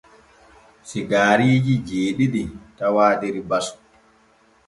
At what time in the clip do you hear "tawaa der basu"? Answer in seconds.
2.77-3.75